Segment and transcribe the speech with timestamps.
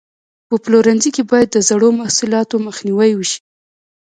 [0.47, 3.39] په پلورنځي کې باید د زړو محصولاتو مخنیوی وشي.